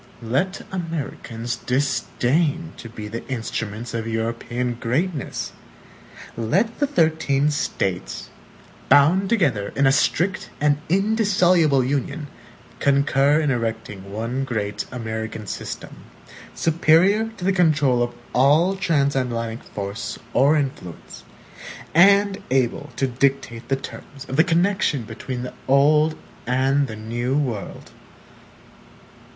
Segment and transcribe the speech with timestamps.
[0.23, 5.51] Let Americans disdain to be the instruments of European greatness!
[6.35, 8.31] Let the thirteen States,
[8.89, 12.25] bound together in a strict and indissoluble Union,
[12.79, 15.97] concur in erecting one great American system,
[16.55, 21.23] superior to the control of all transatlantic force or influence,
[21.93, 26.15] and able to dictate the terms of the connection between the old
[26.47, 27.91] and the new world!